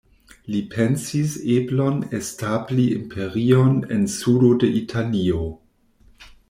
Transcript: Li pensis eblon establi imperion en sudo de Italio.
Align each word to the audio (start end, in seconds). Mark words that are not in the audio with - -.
Li 0.53 0.59
pensis 0.69 1.35
eblon 1.57 2.01
establi 2.21 2.87
imperion 2.97 3.79
en 3.97 4.09
sudo 4.19 4.53
de 4.65 4.75
Italio. 4.85 5.45